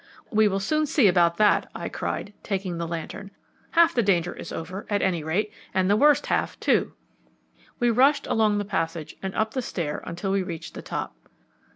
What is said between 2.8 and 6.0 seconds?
lantern. "Half the danger is over, at any rate; and the